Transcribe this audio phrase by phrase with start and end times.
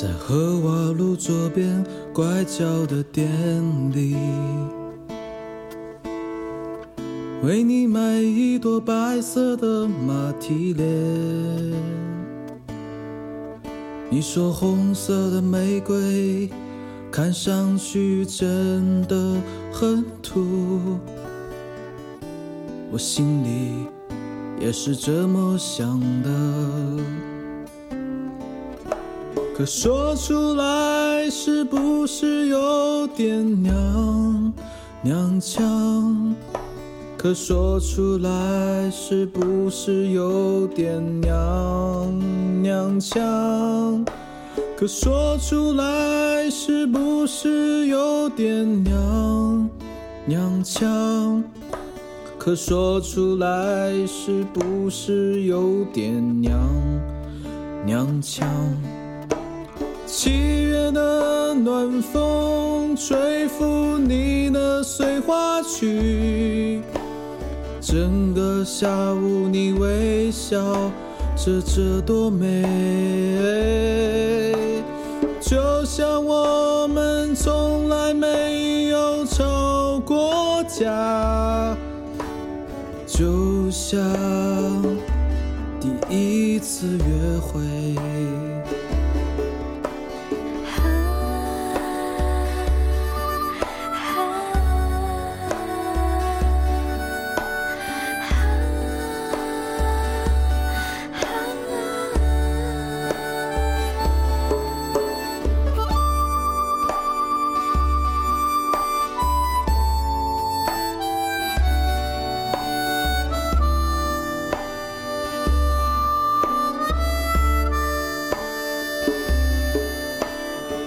[0.00, 3.28] 在河洼路左边拐角的店
[3.92, 4.16] 里，
[7.42, 10.88] 为你买一朵白色的马蹄莲。
[14.08, 16.48] 你说红色的玫瑰
[17.12, 19.36] 看上去真的
[19.70, 20.98] 很土，
[22.90, 23.86] 我心里
[24.64, 26.30] 也是这么想的。
[29.60, 34.52] 可说出来是不是有点娘
[35.02, 36.34] 娘腔？
[37.18, 44.02] 可说出来是不是有点娘娘腔？
[44.78, 49.68] 可说出来是不是有点娘
[50.24, 51.44] 娘腔？
[52.38, 56.58] 可说出来是不是有点娘
[57.84, 58.48] 娘腔？
[60.12, 66.82] 七月的暖风吹拂你的碎花裙，
[67.80, 70.90] 整个下午你微笑
[71.36, 72.64] 着，这多美，
[75.40, 81.76] 就像我们从来没有吵过架，
[83.06, 83.96] 就像
[85.80, 88.49] 第一次约会。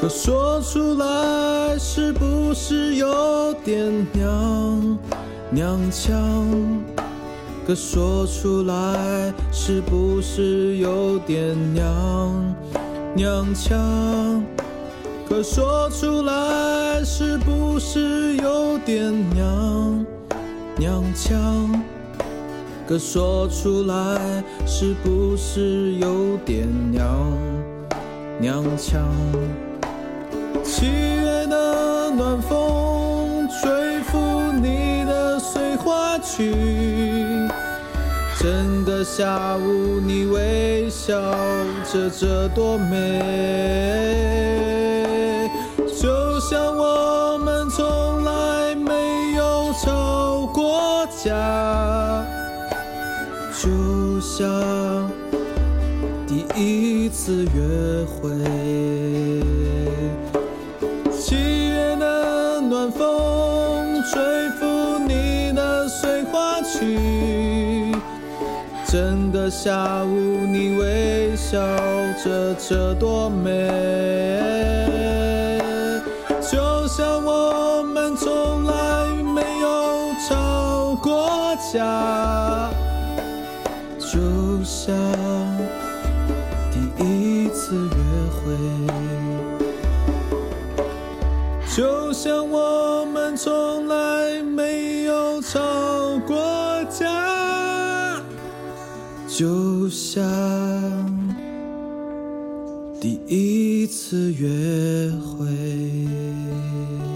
[0.00, 4.98] 可说出来是不是有点娘
[5.50, 6.46] 娘腔？
[7.66, 12.54] 可说出来是不是有点娘
[13.16, 14.40] 娘腔？
[15.28, 20.06] 可说出来是不是有点娘
[20.76, 21.82] 娘腔？
[22.86, 27.36] 可说出来是不是有点娘
[28.40, 29.02] 娘腔？
[30.70, 37.48] 七月的暖风吹拂你的碎花裙，
[38.38, 41.18] 整个下午你微笑
[41.90, 43.18] 着，这多美，
[45.98, 51.32] 就像我们从来没有吵过架，
[53.54, 55.10] 就像
[56.26, 58.28] 第一次约会。
[66.78, 67.92] 去，
[68.86, 71.58] 整个下午你微笑
[72.22, 73.50] 着，这多美，
[76.40, 82.70] 就像我们从来没有吵过架，
[83.98, 84.94] 就像
[86.70, 87.90] 第一次约
[88.30, 88.38] 会。
[91.76, 94.07] 就像我们从来
[99.38, 100.20] 就像
[103.00, 104.48] 第一次约
[105.20, 107.07] 会。